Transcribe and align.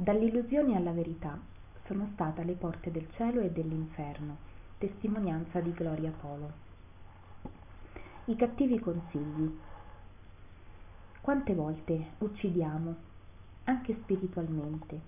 Dall'illusione 0.00 0.76
alla 0.76 0.92
verità 0.92 1.36
sono 1.86 2.08
stata 2.12 2.42
alle 2.42 2.52
porte 2.52 2.92
del 2.92 3.08
cielo 3.16 3.40
e 3.40 3.50
dell'inferno, 3.50 4.36
testimonianza 4.78 5.58
di 5.58 5.72
Gloria 5.72 6.12
Polo. 6.12 6.52
I 8.26 8.36
cattivi 8.36 8.78
consigli. 8.78 9.58
Quante 11.20 11.52
volte 11.52 12.10
uccidiamo, 12.18 12.94
anche 13.64 13.96
spiritualmente? 14.02 15.00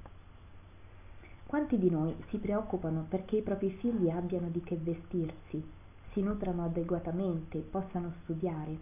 Quanti 1.47 1.79
di 1.79 1.89
noi 1.89 2.13
si 2.29 2.39
preoccupano 2.39 3.07
perché 3.09 3.37
i 3.37 3.43
propri 3.43 3.71
figli 3.71 4.11
abbiano 4.11 4.49
di 4.49 4.61
che 4.61 4.75
vestirsi, 4.75 5.65
si 6.11 6.21
nutrano 6.21 6.65
adeguatamente, 6.65 7.61
possano 7.61 8.15
studiare? 8.23 8.77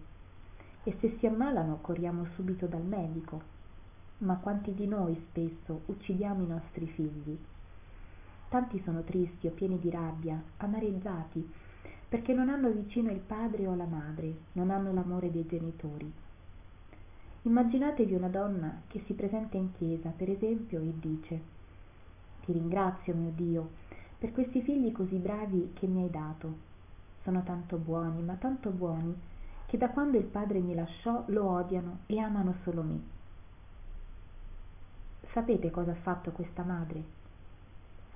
E 0.84 0.96
se 1.00 1.18
si 1.18 1.26
ammalano 1.26 1.80
corriamo 1.82 2.28
subito 2.34 2.64
dal 2.64 2.80
medico 2.80 3.57
ma 4.18 4.36
quanti 4.36 4.74
di 4.74 4.86
noi 4.86 5.14
spesso 5.30 5.82
uccidiamo 5.86 6.42
i 6.42 6.48
nostri 6.48 6.86
figli? 6.86 7.38
Tanti 8.48 8.80
sono 8.82 9.02
tristi 9.02 9.46
o 9.46 9.50
pieni 9.50 9.78
di 9.78 9.90
rabbia, 9.90 10.42
amareggiati, 10.56 11.48
perché 12.08 12.32
non 12.32 12.48
hanno 12.48 12.70
vicino 12.70 13.10
il 13.10 13.20
padre 13.20 13.66
o 13.66 13.74
la 13.74 13.84
madre, 13.84 14.34
non 14.52 14.70
hanno 14.70 14.92
l'amore 14.92 15.30
dei 15.30 15.46
genitori. 15.46 16.10
Immaginatevi 17.42 18.14
una 18.14 18.28
donna 18.28 18.80
che 18.88 19.02
si 19.06 19.12
presenta 19.12 19.56
in 19.56 19.70
chiesa, 19.72 20.12
per 20.16 20.30
esempio, 20.30 20.80
e 20.80 20.92
dice 20.98 21.40
Ti 22.44 22.52
ringrazio, 22.52 23.14
mio 23.14 23.30
Dio, 23.34 23.70
per 24.18 24.32
questi 24.32 24.62
figli 24.62 24.90
così 24.90 25.16
bravi 25.16 25.72
che 25.74 25.86
mi 25.86 26.02
hai 26.02 26.10
dato. 26.10 26.66
Sono 27.22 27.42
tanto 27.44 27.76
buoni, 27.76 28.22
ma 28.22 28.34
tanto 28.34 28.70
buoni, 28.70 29.14
che 29.66 29.76
da 29.78 29.90
quando 29.90 30.16
il 30.16 30.24
padre 30.24 30.58
mi 30.58 30.74
lasciò 30.74 31.22
lo 31.26 31.50
odiano 31.50 31.98
e 32.06 32.18
amano 32.18 32.56
solo 32.64 32.82
me. 32.82 33.16
Sapete 35.32 35.70
cosa 35.70 35.90
ha 35.90 35.96
fatto 35.96 36.30
questa 36.30 36.62
madre? 36.62 37.02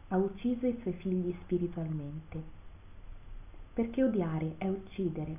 Ha 0.09 0.17
ucciso 0.17 0.67
i 0.67 0.79
suoi 0.81 0.95
figli 0.95 1.35
spiritualmente. 1.43 2.43
Perché 3.75 4.03
odiare 4.03 4.55
è 4.57 4.69
uccidere. 4.69 5.37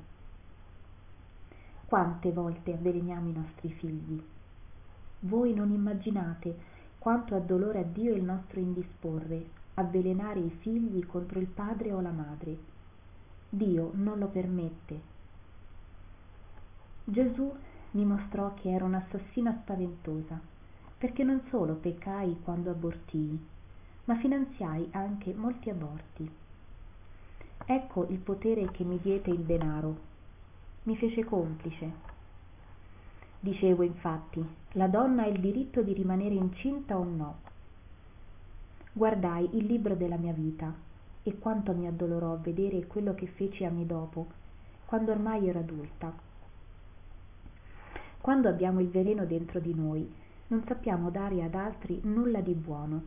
Quante 1.85 2.31
volte 2.31 2.73
avveleniamo 2.73 3.29
i 3.29 3.33
nostri 3.33 3.71
figli? 3.71 4.23
Voi 5.21 5.53
non 5.53 5.71
immaginate 5.71 6.55
quanto 6.99 7.35
ha 7.35 7.39
dolore 7.39 7.79
a 7.79 7.83
Dio 7.83 8.13
il 8.13 8.23
nostro 8.23 8.59
indisporre, 8.59 9.45
avvelenare 9.73 10.39
i 10.39 10.49
figli 10.59 11.05
contro 11.05 11.39
il 11.39 11.47
padre 11.47 11.91
o 11.91 12.01
la 12.01 12.11
madre. 12.11 12.57
Dio 13.49 13.91
non 13.95 14.19
lo 14.19 14.27
permette. 14.27 15.01
Gesù 17.03 17.51
mi 17.91 18.05
mostrò 18.05 18.53
che 18.53 18.71
era 18.71 18.85
un'assassina 18.85 19.59
spaventosa 19.61 20.52
perché 21.03 21.25
non 21.25 21.41
solo 21.49 21.73
peccai 21.73 22.39
quando 22.45 22.69
abortii, 22.69 23.37
ma 24.05 24.15
finanziai 24.19 24.87
anche 24.91 25.33
molti 25.33 25.69
aborti. 25.69 26.31
Ecco 27.65 28.07
il 28.07 28.19
potere 28.19 28.71
che 28.71 28.85
mi 28.85 28.97
diede 29.01 29.29
il 29.31 29.41
denaro. 29.41 29.97
Mi 30.83 30.95
fece 30.95 31.25
complice. 31.25 31.91
Dicevo 33.37 33.83
infatti, 33.83 34.41
la 34.75 34.87
donna 34.87 35.23
ha 35.23 35.27
il 35.27 35.41
diritto 35.41 35.81
di 35.81 35.91
rimanere 35.91 36.35
incinta 36.35 36.97
o 36.97 37.03
no. 37.03 37.39
Guardai 38.93 39.57
il 39.57 39.65
libro 39.65 39.95
della 39.95 40.15
mia 40.15 40.31
vita 40.31 40.73
e 41.21 41.38
quanto 41.38 41.73
mi 41.73 41.85
addolorò 41.85 42.38
vedere 42.38 42.88
quello 42.88 43.13
che 43.13 43.27
feci 43.27 43.65
anni 43.65 43.85
dopo, 43.85 44.27
quando 44.85 45.11
ormai 45.11 45.49
ero 45.49 45.59
adulta. 45.59 46.13
Quando 48.21 48.47
abbiamo 48.47 48.79
il 48.79 48.88
veleno 48.88 49.25
dentro 49.25 49.59
di 49.59 49.73
noi, 49.73 50.21
non 50.53 50.63
sappiamo 50.67 51.09
dare 51.09 51.41
ad 51.41 51.55
altri 51.55 51.99
nulla 52.03 52.39
di 52.39 52.53
buono 52.53 53.01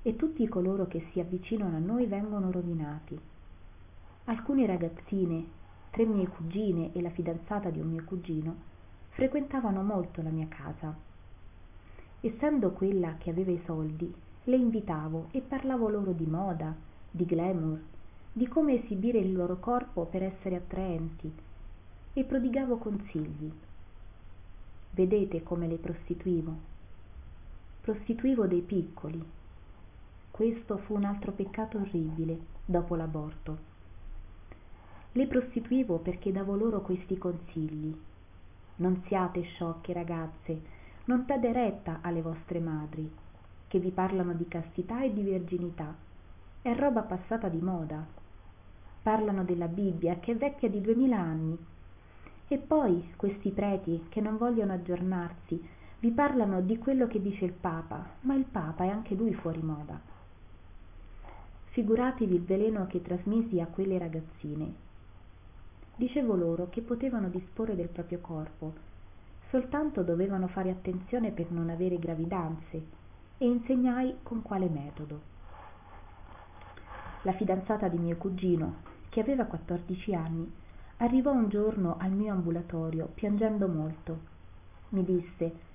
e 0.00 0.16
tutti 0.16 0.48
coloro 0.48 0.86
che 0.86 1.06
si 1.12 1.20
avvicinano 1.20 1.76
a 1.76 1.80
noi 1.80 2.06
vengono 2.06 2.50
rovinati. 2.50 3.18
Alcune 4.24 4.64
ragazzine, 4.64 5.44
tre 5.90 6.06
mie 6.06 6.26
cugine 6.28 6.94
e 6.94 7.02
la 7.02 7.10
fidanzata 7.10 7.68
di 7.68 7.78
un 7.78 7.90
mio 7.90 8.04
cugino, 8.04 8.56
frequentavano 9.10 9.82
molto 9.82 10.22
la 10.22 10.30
mia 10.30 10.48
casa. 10.48 10.96
Essendo 12.22 12.70
quella 12.70 13.16
che 13.18 13.28
aveva 13.28 13.50
i 13.50 13.60
soldi, 13.66 14.10
le 14.44 14.56
invitavo 14.56 15.26
e 15.32 15.42
parlavo 15.42 15.90
loro 15.90 16.12
di 16.12 16.24
moda, 16.24 16.74
di 17.10 17.26
glamour, 17.26 17.78
di 18.32 18.48
come 18.48 18.82
esibire 18.82 19.18
il 19.18 19.34
loro 19.34 19.58
corpo 19.58 20.06
per 20.06 20.22
essere 20.22 20.56
attraenti 20.56 21.30
e 22.14 22.24
prodigavo 22.24 22.78
consigli. 22.78 23.52
Vedete 24.92 25.42
come 25.42 25.68
le 25.68 25.76
prostituivo 25.76 26.76
prostituivo 27.88 28.46
dei 28.46 28.60
piccoli. 28.60 29.24
Questo 30.30 30.76
fu 30.76 30.94
un 30.94 31.04
altro 31.04 31.32
peccato 31.32 31.78
orribile 31.78 32.38
dopo 32.66 32.94
l'aborto. 32.96 33.56
Le 35.12 35.26
prostituivo 35.26 35.96
perché 35.96 36.30
davo 36.30 36.54
loro 36.54 36.82
questi 36.82 37.16
consigli. 37.16 37.98
Non 38.76 39.02
siate 39.06 39.40
sciocche 39.40 39.94
ragazze, 39.94 40.60
non 41.06 41.24
date 41.26 41.50
retta 41.50 42.00
alle 42.02 42.20
vostre 42.20 42.60
madri, 42.60 43.10
che 43.66 43.78
vi 43.78 43.90
parlano 43.90 44.34
di 44.34 44.46
castità 44.48 45.02
e 45.02 45.10
di 45.10 45.22
verginità. 45.22 45.94
È 46.60 46.74
roba 46.74 47.00
passata 47.00 47.48
di 47.48 47.62
moda. 47.62 48.04
Parlano 49.02 49.44
della 49.44 49.66
Bibbia 49.66 50.18
che 50.18 50.32
è 50.32 50.36
vecchia 50.36 50.68
di 50.68 50.82
duemila 50.82 51.16
anni. 51.16 51.56
E 52.48 52.58
poi 52.58 53.14
questi 53.16 53.48
preti 53.48 54.04
che 54.10 54.20
non 54.20 54.36
vogliono 54.36 54.74
aggiornarsi 54.74 55.76
vi 56.00 56.10
parlano 56.12 56.60
di 56.60 56.78
quello 56.78 57.08
che 57.08 57.20
dice 57.20 57.44
il 57.44 57.52
Papa, 57.52 58.10
ma 58.20 58.34
il 58.34 58.44
Papa 58.44 58.84
è 58.84 58.88
anche 58.88 59.16
lui 59.16 59.34
fuori 59.34 59.60
moda. 59.60 60.00
Figuratevi 61.70 62.34
il 62.36 62.44
veleno 62.44 62.86
che 62.86 63.02
trasmisi 63.02 63.60
a 63.60 63.66
quelle 63.66 63.98
ragazzine. 63.98 64.86
Dicevo 65.96 66.36
loro 66.36 66.68
che 66.68 66.82
potevano 66.82 67.28
disporre 67.28 67.74
del 67.74 67.88
proprio 67.88 68.20
corpo, 68.20 68.74
soltanto 69.50 70.02
dovevano 70.02 70.46
fare 70.46 70.70
attenzione 70.70 71.32
per 71.32 71.50
non 71.50 71.68
avere 71.68 71.98
gravidanze 71.98 72.82
e 73.38 73.46
insegnai 73.46 74.18
con 74.22 74.42
quale 74.42 74.68
metodo. 74.68 75.20
La 77.22 77.32
fidanzata 77.32 77.88
di 77.88 77.98
mio 77.98 78.16
cugino, 78.16 78.76
che 79.08 79.18
aveva 79.18 79.46
14 79.46 80.14
anni, 80.14 80.52
arrivò 80.98 81.32
un 81.32 81.48
giorno 81.48 81.96
al 81.98 82.12
mio 82.12 82.32
ambulatorio 82.32 83.10
piangendo 83.14 83.66
molto. 83.66 84.36
Mi 84.90 85.04
disse 85.04 85.66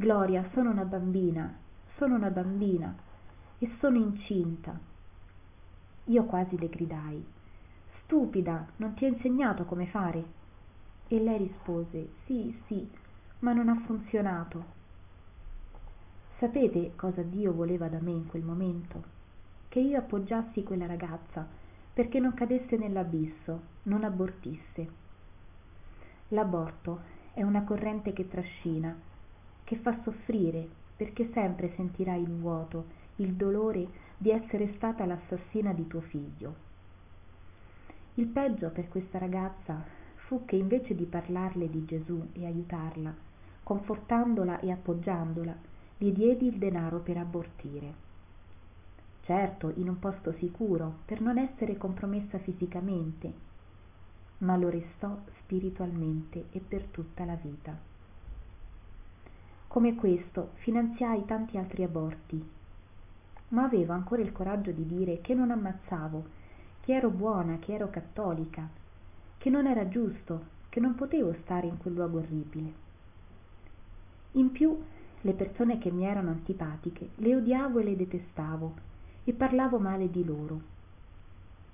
Gloria, 0.00 0.48
sono 0.52 0.70
una 0.70 0.84
bambina, 0.84 1.52
sono 1.96 2.14
una 2.14 2.30
bambina 2.30 2.94
e 3.58 3.68
sono 3.80 3.96
incinta. 3.96 4.78
Io 6.04 6.22
quasi 6.22 6.56
le 6.56 6.68
gridai. 6.68 7.26
Stupida, 8.04 8.64
non 8.76 8.94
ti 8.94 9.04
ho 9.04 9.08
insegnato 9.08 9.64
come 9.64 9.86
fare? 9.86 10.24
E 11.08 11.18
lei 11.18 11.38
rispose, 11.38 12.10
sì, 12.26 12.56
sì, 12.68 12.88
ma 13.40 13.52
non 13.52 13.68
ha 13.68 13.82
funzionato. 13.86 14.64
Sapete 16.38 16.92
cosa 16.94 17.22
Dio 17.22 17.52
voleva 17.52 17.88
da 17.88 17.98
me 18.00 18.12
in 18.12 18.28
quel 18.28 18.44
momento? 18.44 19.02
Che 19.66 19.80
io 19.80 19.98
appoggiassi 19.98 20.62
quella 20.62 20.86
ragazza 20.86 21.44
perché 21.92 22.20
non 22.20 22.34
cadesse 22.34 22.76
nell'abisso, 22.76 23.62
non 23.82 24.04
abortisse. 24.04 24.88
L'aborto 26.28 27.00
è 27.34 27.42
una 27.42 27.64
corrente 27.64 28.12
che 28.12 28.28
trascina 28.28 29.07
che 29.68 29.76
fa 29.76 30.00
soffrire 30.02 30.66
perché 30.96 31.28
sempre 31.34 31.70
sentirai 31.76 32.22
il 32.22 32.38
vuoto, 32.38 32.86
il 33.16 33.34
dolore 33.34 33.86
di 34.16 34.30
essere 34.30 34.72
stata 34.76 35.04
l'assassina 35.04 35.74
di 35.74 35.86
tuo 35.86 36.00
figlio. 36.00 36.54
Il 38.14 38.28
peggio 38.28 38.70
per 38.70 38.88
questa 38.88 39.18
ragazza 39.18 39.84
fu 40.24 40.46
che 40.46 40.56
invece 40.56 40.94
di 40.94 41.04
parlarle 41.04 41.68
di 41.68 41.84
Gesù 41.84 42.28
e 42.32 42.46
aiutarla, 42.46 43.14
confortandola 43.62 44.58
e 44.60 44.70
appoggiandola, 44.70 45.54
gli 45.98 46.12
diedi 46.12 46.46
il 46.46 46.56
denaro 46.56 47.00
per 47.00 47.18
abortire. 47.18 47.92
Certo, 49.20 49.70
in 49.76 49.90
un 49.90 49.98
posto 49.98 50.32
sicuro, 50.38 51.00
per 51.04 51.20
non 51.20 51.36
essere 51.36 51.76
compromessa 51.76 52.38
fisicamente, 52.38 53.30
ma 54.38 54.56
lo 54.56 54.70
restò 54.70 55.14
spiritualmente 55.42 56.46
e 56.52 56.60
per 56.66 56.84
tutta 56.84 57.26
la 57.26 57.34
vita. 57.34 57.97
Come 59.68 59.96
questo 59.96 60.52
finanziai 60.54 61.26
tanti 61.26 61.58
altri 61.58 61.82
aborti. 61.82 62.42
Ma 63.48 63.64
avevo 63.64 63.92
ancora 63.92 64.22
il 64.22 64.32
coraggio 64.32 64.70
di 64.70 64.86
dire 64.86 65.20
che 65.20 65.34
non 65.34 65.50
ammazzavo, 65.50 66.24
che 66.80 66.94
ero 66.94 67.10
buona, 67.10 67.58
che 67.58 67.74
ero 67.74 67.90
cattolica, 67.90 68.66
che 69.36 69.50
non 69.50 69.66
era 69.66 69.86
giusto, 69.86 70.56
che 70.70 70.80
non 70.80 70.94
potevo 70.94 71.34
stare 71.42 71.66
in 71.66 71.76
quel 71.76 71.92
luogo 71.92 72.16
orribile. 72.16 72.72
In 74.32 74.52
più, 74.52 74.74
le 75.20 75.32
persone 75.34 75.76
che 75.76 75.90
mi 75.90 76.06
erano 76.06 76.30
antipatiche 76.30 77.10
le 77.16 77.36
odiavo 77.36 77.80
e 77.80 77.84
le 77.84 77.96
detestavo 77.96 78.74
e 79.24 79.34
parlavo 79.34 79.78
male 79.78 80.10
di 80.10 80.24
loro. 80.24 80.60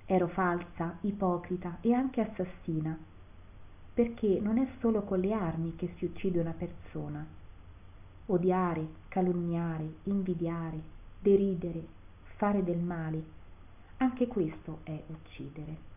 Ero 0.05 0.27
falsa, 0.27 0.97
ipocrita 1.01 1.77
e 1.79 1.93
anche 1.93 2.19
assassina, 2.19 2.97
perché 3.93 4.41
non 4.41 4.57
è 4.57 4.67
solo 4.81 5.03
con 5.03 5.21
le 5.21 5.31
armi 5.31 5.77
che 5.77 5.93
si 5.97 6.03
uccide 6.03 6.41
una 6.41 6.53
persona 6.55 7.43
odiare 8.27 8.87
calunniare 9.07 9.95
invidiare 10.03 10.79
deridere 11.19 11.85
fare 12.37 12.63
del 12.63 12.79
male. 12.79 13.23
Anche 13.97 14.27
questo 14.27 14.79
è 14.83 15.01
uccidere 15.07 15.93